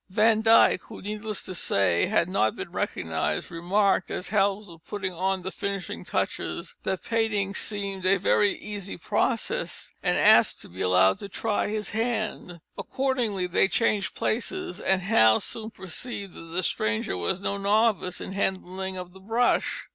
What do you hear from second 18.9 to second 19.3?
of the